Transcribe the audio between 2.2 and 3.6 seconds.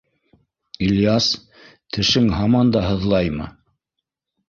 һаман да һыҙлаймы?